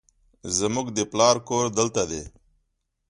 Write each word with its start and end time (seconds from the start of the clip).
زموږ 0.57 0.87
د 0.97 0.99
پلار 1.11 1.35
کور 1.47 1.65
دلته 1.77 2.03
دی 2.11 2.23